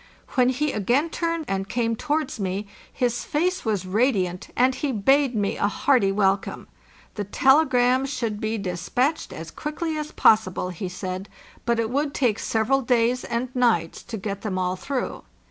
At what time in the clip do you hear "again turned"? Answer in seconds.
0.71-1.45